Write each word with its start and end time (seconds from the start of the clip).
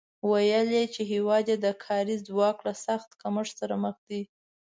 ویلي 0.29 0.83
چې 0.93 1.01
هېواد 1.11 1.45
یې 1.51 1.57
د 1.65 1.67
کاري 1.83 2.15
ځواک 2.27 2.57
له 2.67 2.73
سخت 2.85 3.09
کمښت 3.21 3.53
سره 3.61 3.75
مخ 3.83 3.97
دی 4.09 4.21